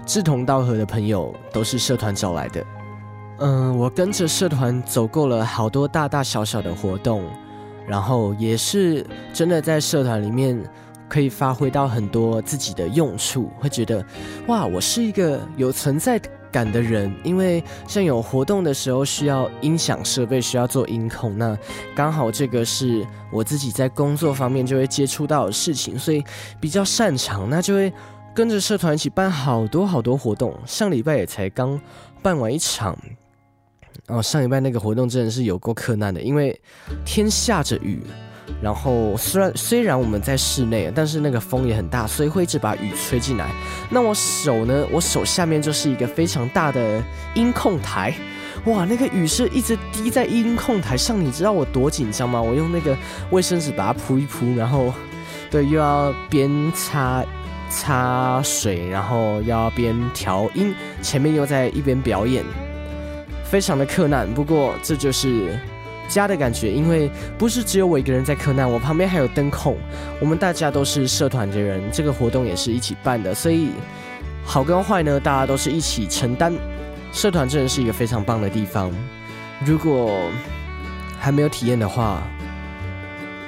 [0.07, 2.65] 志同道合的朋友都是社团找来的。
[3.39, 7.23] 嗯，我跟着社团走过了好多大大小小的活动，
[7.85, 10.57] 然后也是真的在社团里面
[11.07, 14.03] 可以发挥到很多自己的用处，会觉得
[14.47, 16.19] 哇，我是一个有存在
[16.51, 17.13] 感的人。
[17.23, 21.55] 因为像有活动的时候需要音响设备，需要做音控，那
[21.93, 26.23] 刚好这个是我自己在工作方面就会接触到的事情，所以
[26.59, 27.93] 比较擅长，那就会。
[28.37, 31.81] 跟着社团一起办好多好多活动，上礼拜也才刚
[32.21, 32.95] 办完一场。
[34.09, 36.55] 哦，上礼拜那个活动真的是有够困难的，因为
[37.03, 37.99] 天下着雨，
[38.61, 43.49] 然后虽然虽然我们在室内，但是那个风也很大，所以会一直把雨吹进来。
[43.89, 44.85] 那我手呢？
[44.91, 48.13] 我手下面就是一个非常大的音控台，
[48.65, 52.39] 哇，那个雨是一直滴在音控台上，你知道我多紧张吗？
[52.39, 52.95] 我用那个
[53.31, 54.93] 卫生纸把它铺一铺，然后
[55.49, 57.25] 对，又要边擦。
[57.69, 62.43] 擦水，然后要边调音，前面又在一边表演，
[63.43, 64.31] 非常的困难。
[64.33, 65.59] 不过这就是
[66.07, 69.77] 家的感觉，因为不是只有我一个人在困难，我旁边还有灯控，
[70.19, 73.69] 我们大家都是社团的人，这个活动也是一起办的，所以
[74.45, 76.53] 好跟坏呢，大家都是一起承担。
[77.11, 78.91] 社团真的是一个非常棒的地方，
[79.65, 80.19] 如果
[81.19, 82.21] 还没有体验的话，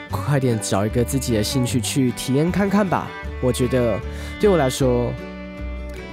[0.09, 3.07] 快点找一个自己的兴趣去体验看看吧。
[3.41, 3.99] 我觉得
[4.39, 5.11] 对我来说，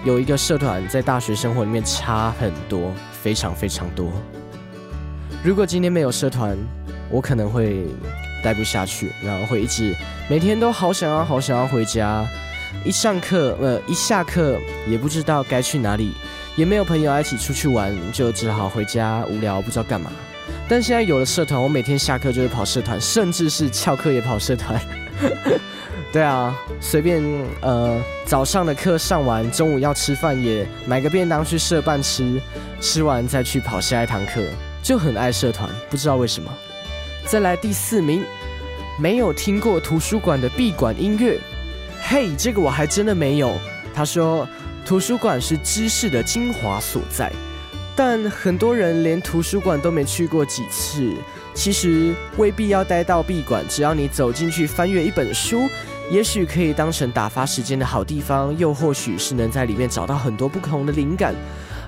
[0.05, 4.13] 有一个社团在大学生活里面差很多，非常非常多。
[5.45, 6.57] 如果今天没有社团，
[7.11, 7.85] 我可能会
[8.43, 9.95] 待不下去，然后会一直
[10.29, 12.27] 每天都好想要好想要回家。
[12.85, 16.13] 一上课呃一下课也不知道该去哪里，
[16.57, 20.13] 也没有朋友一起出去玩，就只好回家无聊不知道干嘛。
[20.69, 24.81] 但现在有了社团，我每天下课就会跑社团，甚至是翘课也跑社团。
[26.13, 27.23] 对啊，随便
[27.61, 32.41] 呃，早上的课上完，中午要吃饭也买个便当去社办吃，
[32.81, 34.43] 吃完再去跑下一堂课，
[34.83, 36.51] 就很爱社团，不知道为什么。
[37.27, 38.25] 再来第四名，
[38.99, 41.39] 没有听过图书馆的闭馆音乐，
[42.01, 43.53] 嘿，这个我还真的没有。
[43.95, 44.49] 他说，
[44.87, 47.31] 图书馆是知识的精华所在，
[47.95, 51.13] 但很多人连图书馆都没去过几次，
[51.53, 55.69] 其实未必要待到闭馆，只要你走进去翻阅一本书。
[56.11, 61.35] 也许可以当成打发时间的好地方，又或许是能在里面找到很多不同的灵感。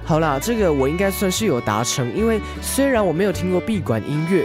[0.04, 4.44] 好啦，这个我应该算是有达成，因为虽然我没有听过闭馆音乐，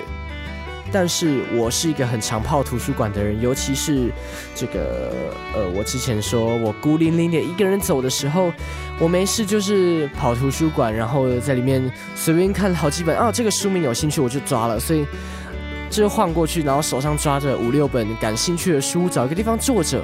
[0.92, 4.12] 但是我是一个很常泡图书馆的人，尤其是
[4.54, 5.12] 这个
[5.56, 8.54] 呃，我之前说我孤零零的一个人走的时候，
[9.00, 15.04] 我没事就是跑图书馆，然后在里面随便看好几本啊，这个书名有兴趣我就抓了，所以。
[16.02, 20.02] 就晃过去，然后手上抓着五六本感兴趣的书，找一个地方坐着。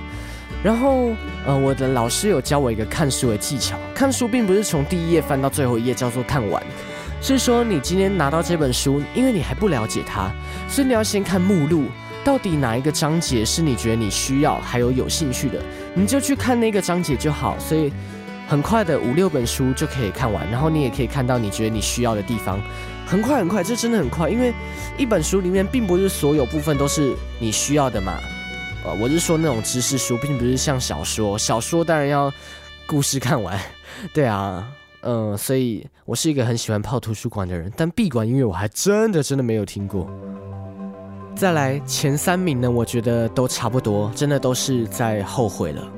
[0.61, 1.11] 然后，
[1.45, 3.77] 呃，我的老师有教我一个看书的技巧。
[3.95, 6.61] 看书并不是从第一页翻到最后一页叫做看完，
[7.21, 10.29] 是说你今天拿到这本书，因为你还不了解它，
[10.67, 11.85] 所以你要先看目录，
[12.25, 15.61] 到底哪一个章节是你觉得你需要还有有兴趣的，
[15.93, 17.57] 你就去看那个章节就好。
[17.57, 17.91] 所以
[18.47, 22.59] 很快的五六本书就可以看完，然后你也可以看到你觉得你需要的地方。
[23.09, 24.53] 很快很快，这真的很快，因为
[24.95, 28.19] 一本书里面并不是所有部分都是你需要的嘛。
[28.85, 32.31] 呃，我是说那种知识书，并不是像小说，小说当然要
[32.85, 33.59] 故事看完。
[34.13, 34.63] 对啊，
[35.01, 40.07] 嗯，所以我是一个很喜欢泡图书馆的人，但闭馆音乐我还真的真的没有听过。
[41.35, 45.91] 再来前三名呢，我觉得都差不多，真的都是在后悔了。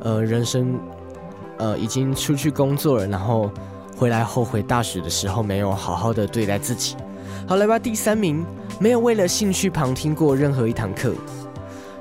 [0.00, 0.76] 呃，人生，
[1.58, 3.48] 呃，已经出去工作了，然后。
[3.98, 6.94] 回来后悔大学的时候没有好好的对待自己。
[7.48, 8.46] 好来吧，第三名，
[8.78, 11.12] 没有为了兴趣旁听过任何一堂课。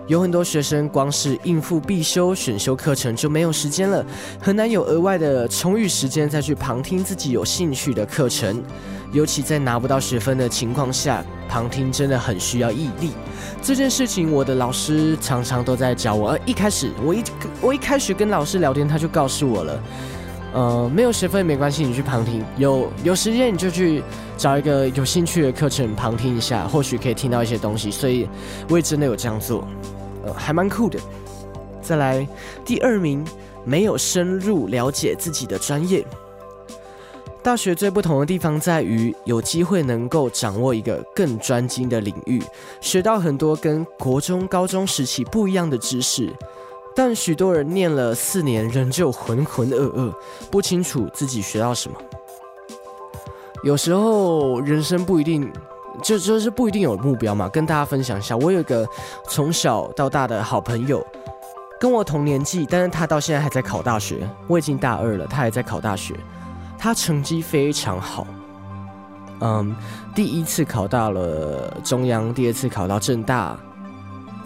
[0.05, 4.05] 有很多学生光是应付必修选修课程就没有时间了，
[4.39, 8.63] 很难有额外的充裕时间再去旁听自己有兴趣的课程。
[9.11, 13.11] 尤其在拿不到学分的情况下，旁听真的很需要毅力。
[13.61, 16.31] 这件事情，我的老师常常都在教我。
[16.31, 17.23] 而一开始，我一
[17.61, 19.81] 我一开始跟老师聊天，他就告诉我了，
[20.53, 24.01] 呃，没有学分没关系，你去旁听，有有时间你就去
[24.37, 27.91] 找一个有兴趣的课程旁听一下，或许可以听到一些东西。
[27.91, 28.27] 所以，
[28.69, 29.67] 我也真的有这样做，
[30.25, 30.97] 呃，还蛮酷的。
[31.81, 32.27] 再来，
[32.65, 33.23] 第二名，
[33.63, 36.03] 没有深入了解自己的专业。
[37.43, 42.41] 大学最不同的地方在于，有机会能够掌握一个更专精的领域，
[42.81, 46.33] 学到很多跟国中、高中时期不一样的知识。
[46.97, 50.11] 但许多人念了四年，仍旧浑浑噩噩，
[50.49, 51.95] 不清楚自己学到什么。
[53.61, 55.47] 有时候人生不一定
[56.01, 57.47] 就就是不一定有目标嘛。
[57.49, 58.83] 跟大家分享一下，我有一个
[59.29, 61.05] 从小到大的好朋友，
[61.79, 64.27] 跟我同年纪，但是他到现在还在考大学。
[64.47, 66.15] 我已经大二了，他还在考大学。
[66.79, 68.25] 他成绩非常好，
[69.41, 69.75] 嗯，
[70.15, 73.55] 第一次考到了中央，第二次考到正大，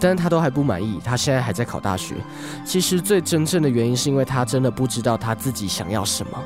[0.02, 2.16] 但他都还不满意，他现在还在考大学。
[2.64, 6.38] 其实最真正的原因是因为他真的不知道他自己想要什么，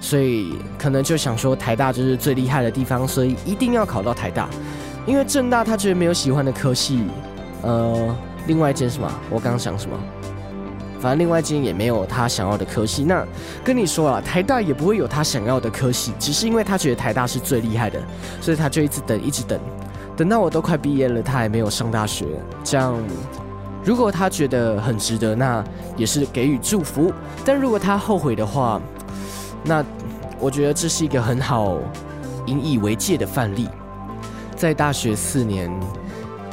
[0.00, 4.48] 所以可能就想说台大就是最厉害的地方，所以一定要考到台大。
[5.06, 7.04] 因为正大他觉得没有喜欢的科系，
[7.62, 9.08] 呃，另外一件什么？
[9.30, 9.96] 我刚刚想什么？
[10.98, 13.22] 反正另外一间也没有他想要的科系，那
[13.62, 18.02] 跟你说啊，台大也不会有他想要的科系，只是因为他觉得台大是最厉害的，
[18.40, 19.60] 所以他就一直等，一直等，
[20.16, 22.26] 等到我都快毕业了，他还没有上大学。
[22.62, 22.94] 这样，
[23.84, 25.64] 如果他觉得很值得，那
[25.96, 27.12] 也是给予祝福；
[27.44, 28.80] 但如果他后悔的话，
[29.64, 29.84] 那
[30.38, 31.78] 我觉得这是一个很好
[32.46, 33.68] 引以为戒的范例，
[34.54, 35.70] 在大学四年。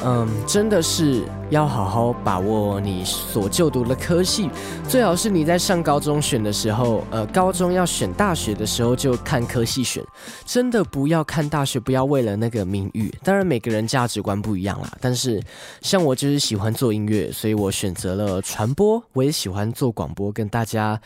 [0.04, 4.50] 嗯，真的是要好好把握你所就读的科系，
[4.90, 10.04] 最好是你在上高中选的时候，呃，高中要选大学的时候就看科系选，
[10.44, 13.14] 真的不要看大学，不要为了那个名誉。
[13.24, 15.40] 当然每个人价值观不一样啦，但是
[15.82, 21.00] 像我就是喜欢做音乐，所以我选择了传播，我也喜欢做广播，跟大家，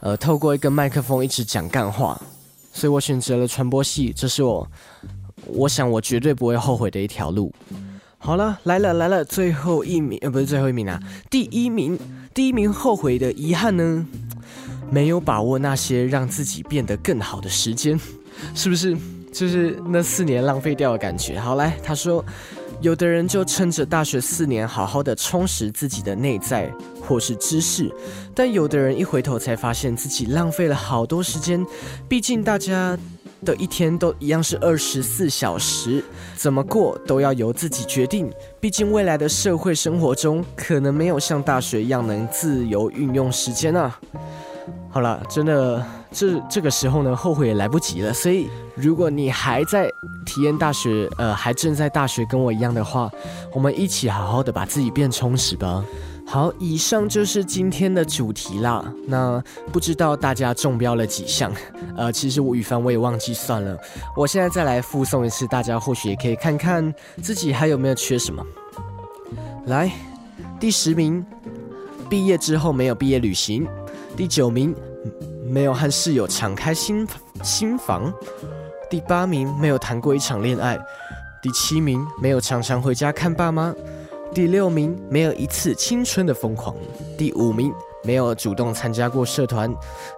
[0.00, 2.20] 呃，透过一个麦克风一直讲干话，
[2.72, 4.66] 所以我选择了传播系，这是我，
[5.46, 7.52] 我想我绝对不会后悔的一条路。
[8.22, 11.00] 好了，来了来了，最后一名呃，不是最后一名啊，
[11.30, 11.98] 第一名，
[12.34, 14.06] 第一名后悔的遗憾呢，
[14.90, 17.98] 没有把握那些让自己变得更好的时间，
[18.54, 18.94] 是不是？
[19.32, 21.40] 就是那四年浪费掉的感觉。
[21.40, 22.22] 好来，他说，
[22.82, 27.90] 有的人就趁着大学四年好好的充实自己的内在或是知识，
[28.34, 31.64] 但有的人一回头才发现自己浪费了好多时间，
[32.06, 32.98] 毕竟大家。
[33.44, 36.04] 的一天都一样是二十四小时，
[36.36, 38.30] 怎么过都要由自己决定。
[38.60, 43.98] 毕竟未来的社会生活中，可能没有像大学一样能自由运用时间啊。
[44.92, 48.12] 好了，真的这这个时候呢，后悔也来不及了。
[48.12, 49.88] 所以，如果你还在
[50.26, 53.10] 体验大学，呃，还正在大学跟我一样的话，
[53.54, 55.84] 我们一起好好的把自己变充实吧。
[56.30, 58.84] 好，以上就是今天的主题啦。
[59.04, 61.52] 那不知道大家中标了几项？
[61.96, 63.76] 呃，其实我语凡我也忘记算了。
[64.16, 68.46] 我现在再来附送一次，大家或许也可以看看自己还有没有缺什么。
[69.66, 69.90] 来，
[70.60, 71.26] 第十名，
[72.08, 73.64] 毕业之后没有毕业旅行；
[74.16, 74.72] 第九名，
[75.48, 77.04] 没有和室友敞开心
[77.42, 78.08] 心房；
[78.88, 80.78] 第八名，没有谈过一场恋爱；
[81.42, 83.74] 第七名，没有常常回家看爸妈。
[84.32, 86.74] 第六名没有一次青春的疯狂，
[87.18, 87.72] 第五名
[88.04, 89.74] 没有主动参加过社团，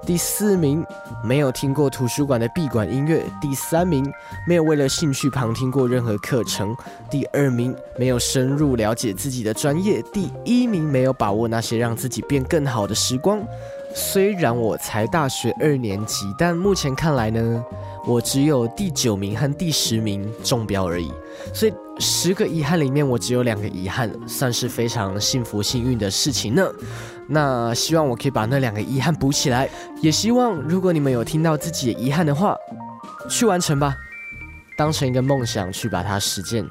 [0.07, 0.85] 第四名
[1.25, 4.05] 没有听过图书馆的闭馆音乐，第三名
[4.47, 6.77] 没有为了兴趣旁听过任何课程，
[7.11, 13.43] 第二名没有深入了解自己的专业，第一名没有把握那些让自己变更好的时光。
[13.95, 17.65] 虽然我才大学二年级，但目前看来呢，
[18.07, 21.11] 我只有第九名和第十名中标而已，
[21.55, 21.73] 所以。
[21.99, 26.67] 十个遗憾里面，我只有两个遗憾，算是非常幸福幸运的事情呢。
[27.29, 29.69] 那希望我可以把那两个遗憾补起来，
[30.01, 32.57] 也希望如果你们有听到自己的遗憾的话，
[33.29, 33.95] 去完成吧，
[34.77, 36.67] 当成一个梦想去把它实践。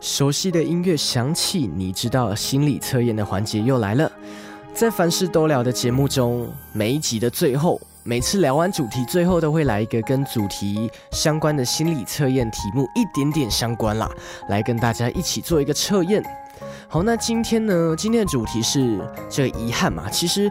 [0.00, 4.10] 熟悉的音乐响起，你知道心理测验的环节又来了。
[4.74, 7.80] 在凡事都聊的节目中，每一集的最后。
[8.08, 14.08] 每次聊完主题，最后都会来一个跟主题相关的心理测验题目，一点点相关啦，
[14.48, 16.22] 来跟大家一起做一个测验。
[16.86, 17.96] 好，那今天呢？
[17.98, 20.08] 今天的主题是这个遗憾嘛？
[20.08, 20.48] 其实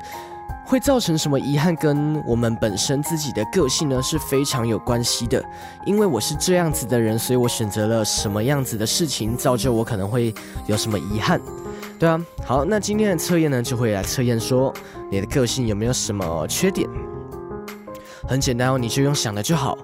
[0.66, 5.41] 会造成什么遗憾，跟我们本身自己的个性呢是非常有关系的。
[5.86, 10.36] 因为我是这样子的人，所以我选择了什么样子的事情，造就我可能会
[10.68, 11.39] 有什么遗憾。
[11.97, 14.74] 对啊，好，那今天的测验呢，就会来测验说
[15.10, 16.86] 你的个性有没有什么缺点。
[18.28, 19.78] 很简单哦，你就用想的就好。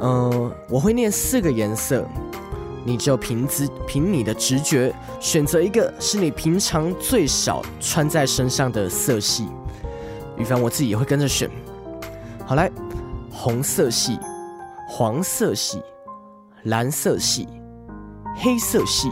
[0.00, 2.06] 嗯，我会念四个颜色，
[2.84, 9.48] 你就凭直凭你的直觉选择一个是你平常最少穿在身上的色系。
[10.36, 11.50] 比方我自己也会跟着选。
[12.44, 12.70] 好来，
[13.30, 14.18] 红色系、
[14.88, 15.82] 黄色系、
[16.64, 17.48] 蓝色系、
[18.36, 19.10] 黑色系。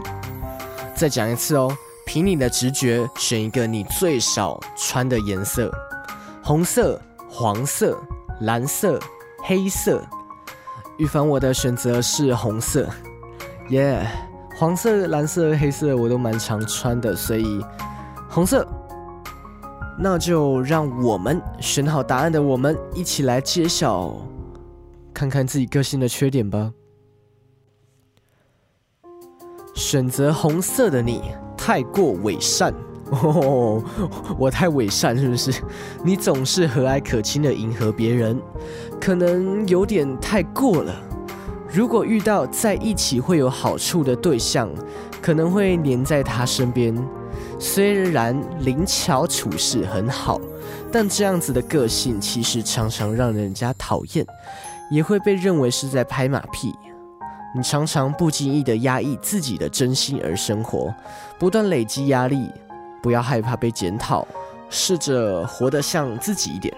[0.95, 1.75] 再讲一次哦。
[2.07, 5.73] 凭你的直觉选一个你最少穿的颜色，
[6.43, 7.99] 红色、黄色、
[8.41, 8.99] 蓝色、
[9.43, 10.01] 黑色。
[10.97, 12.87] 预防我的选择是红色，
[13.69, 14.07] 耶！
[14.57, 17.63] 黄色、蓝色、黑色我都蛮常穿的，所以
[18.29, 18.65] 红色。
[19.99, 24.15] 那就让我们选好答案的我们一起来揭晓，
[25.13, 26.71] 看看自己个性的缺点吧。
[29.73, 31.35] 选择红色的你。
[31.57, 32.71] 太过伪善
[33.11, 33.83] 哦，
[34.37, 35.53] 我太伪善是不是？
[36.03, 38.39] 你总是和蔼可亲的迎合别人，
[38.99, 40.93] 可能有点太过了。
[41.71, 44.69] 如果遇到在一起会有好处的对象，
[45.21, 46.95] 可能会黏在他身边。
[47.59, 50.39] 虽然灵巧处事很好，
[50.91, 54.25] 但这样子的个性其实常常让人家讨厌，
[54.89, 56.73] 也会被认为是在拍马屁。
[57.55, 60.93] 你常常不经意的压抑自己的真心而生活，
[61.39, 62.49] 不断累积压力，
[63.05, 64.27] 不要害怕被检讨，
[64.67, 66.73] 试着活得像自己一点。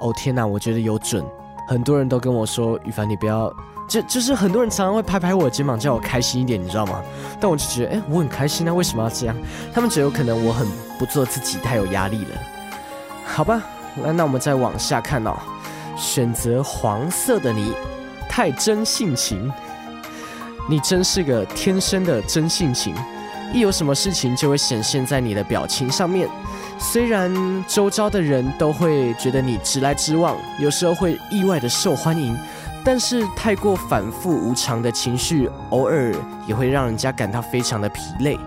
[0.00, 1.22] 哦天哪，我觉得有准，
[1.68, 3.54] 很多人都跟我说，羽凡你不要，
[3.86, 7.02] 就就是很多人常常会拍拍我的肩膀，叫我开心一点，你知道吗？
[7.38, 9.36] 但我就觉得，哎，我很开心啊，为什么要这样？
[9.74, 10.66] 他们觉得可能我很
[10.98, 12.30] 不做自己，太有压力了。
[13.26, 13.62] 好吧，
[14.02, 15.36] 那那我们再往下看哦，
[15.98, 17.74] 选择黄色的你，
[18.26, 19.52] 太真性情。
[20.66, 22.94] 你真是个天生的真性情，
[23.52, 26.28] 一有什么事情就会显现在你的表情上面。
[26.78, 27.32] 虽然
[27.68, 32.36] 周遭的人都会觉得你直来直往，有时候会意外的受欢迎，
[32.82, 36.14] 但是太过反复无常的情绪，偶尔
[36.46, 38.38] 也会让人家感到非常的疲累，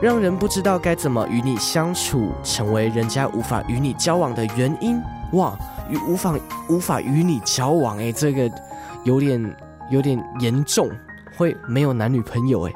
[0.00, 5.00] 让人不知道该怎么与你相处，成为人家无法与你交往的原因。
[5.32, 5.56] 哇，
[5.90, 6.34] 与无法
[6.68, 8.50] 无法与你交往，诶，这个
[9.04, 9.56] 有点
[9.90, 10.90] 有点严重。
[11.36, 12.72] 会没有男女朋友诶。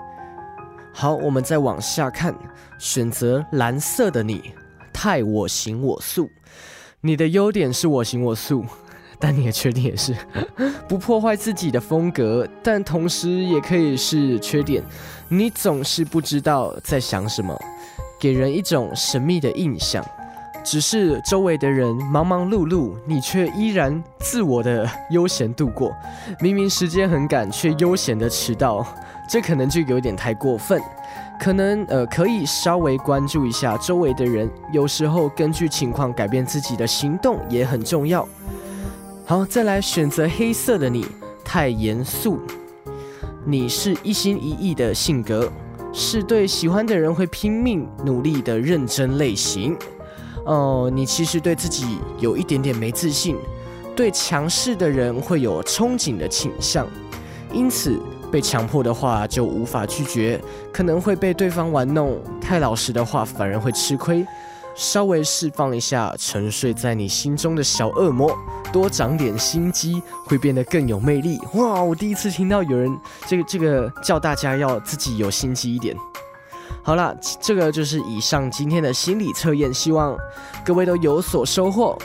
[0.93, 2.35] 好，我们再往下看，
[2.79, 4.53] 选择蓝色的你，
[4.93, 6.29] 太我行我素。
[7.01, 8.65] 你的优点是我行我素，
[9.19, 10.15] 但你的缺点也是
[10.89, 14.83] 不破坏自己的风格，但同时也可以是缺点。
[15.29, 17.59] 你总是不知道在想什么，
[18.21, 20.05] 给人一种神秘的印象。
[20.63, 25.91] 只是周围的人忙忙碌碌，你却依然自我的悠闲度过。
[26.39, 28.87] 明明时间很赶，却悠闲的迟到，
[29.31, 30.83] 这可能就有点太过分。
[31.39, 38.29] 可能呃，可以稍微关注一下周围的人，有时候根据情况改变自己的行动也很重要。
[39.25, 41.07] 好，再来选择黑色的你，
[41.45, 42.41] 太严肃。
[43.47, 45.51] 你是一心一意的性格，
[45.93, 49.75] 是对喜欢的人会拼命努力的认真类型。
[50.45, 53.37] 哦，你其实对自己有一点点没自信，
[53.97, 56.87] 对强势的人会有憧憬的倾向，
[57.53, 57.99] 因此
[58.31, 60.41] 被强迫的话就无法拒绝，
[60.73, 62.19] 可能会被对方玩弄。
[62.41, 64.27] 太老实的话反而会吃亏，
[64.75, 68.33] 稍微释放一下沉睡在你心中的小恶魔，
[68.73, 71.39] 多长点心机会变得更有魅力。
[71.55, 72.91] 哇，我第一次听到有人
[73.27, 75.97] 这个这个叫大家要自己有心机一点。
[76.83, 80.17] 好了，这个就是以上今天的心理测验，希望
[80.65, 81.99] 各位都有所收获。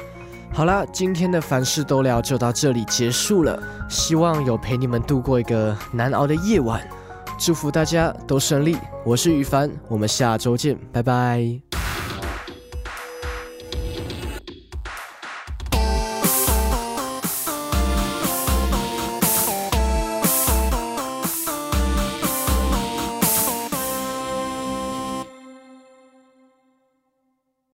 [0.51, 6.81] 好了，今天的凡事都聊就到这里结束了，希望有陪你们度过一个难熬的夜晚，
[7.39, 8.77] 祝福大家都顺利。
[9.05, 11.64] 我是于凡，我们下周见，拜拜。